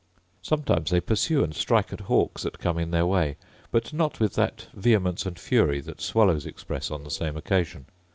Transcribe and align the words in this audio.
Sometimes 0.41 0.89
they 0.89 0.99
pursue 0.99 1.43
and 1.43 1.53
strike 1.53 1.93
at 1.93 1.99
hawks 1.99 2.41
that 2.41 2.57
come 2.57 2.79
in 2.79 2.89
their 2.89 3.05
way; 3.05 3.37
but 3.69 3.93
not 3.93 4.19
with 4.19 4.33
that 4.33 4.65
vehemence 4.73 5.27
and 5.27 5.37
fury 5.37 5.79
that 5.79 6.01
swallows 6.01 6.47
express 6.47 6.89
on 6.89 7.03
the 7.03 7.11
same 7.11 7.37
occasion. 7.37 7.85